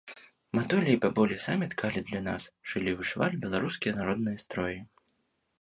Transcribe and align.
Матулі 0.59 0.95
і 0.97 0.97
бабулі 1.03 1.37
самі 1.43 1.67
ткалі 1.75 2.01
для 2.09 2.21
нас, 2.29 2.49
шылі 2.71 2.89
і 2.93 2.97
вышывалі 3.03 3.41
беларускія 3.45 3.93
народныя 4.03 4.37
строі. 4.47 4.77